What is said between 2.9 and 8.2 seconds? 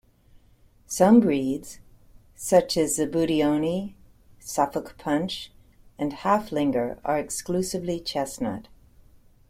the Budyonny, Suffolk Punch, and Haflinger are exclusively